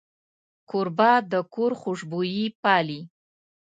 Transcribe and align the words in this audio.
کوربه 0.69 1.11
د 1.31 1.33
کور 1.53 1.71
خوشبويي 1.81 2.45
پالي. 2.63 3.01